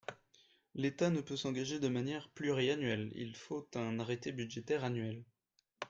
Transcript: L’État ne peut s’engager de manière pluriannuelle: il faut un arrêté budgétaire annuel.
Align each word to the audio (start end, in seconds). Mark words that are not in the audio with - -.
L’État 0.73 1.11
ne 1.11 1.21
peut 1.21 1.35
s’engager 1.37 1.79
de 1.79 1.87
manière 1.87 2.27
pluriannuelle: 2.29 3.11
il 3.13 3.35
faut 3.35 3.69
un 3.75 3.99
arrêté 3.99 4.31
budgétaire 4.31 4.83
annuel. 4.83 5.23